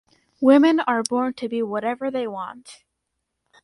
[0.39, 2.85] Women are born to be whatever they want.